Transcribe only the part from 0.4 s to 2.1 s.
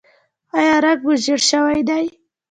ایا رنګ مو ژیړ شوی دی؟